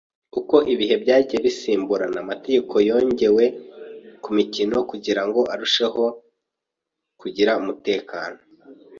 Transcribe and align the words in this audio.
Uko 0.39 0.55
ibihe 0.73 0.95
byagiye 1.03 1.39
bisimburana, 1.45 2.17
amategeko 2.25 2.75
yongewe 2.89 3.45
kumikino 4.23 4.77
kugirango 4.91 5.39
arusheho 5.53 6.03
kugira 7.21 7.51
umutekano. 7.61 8.39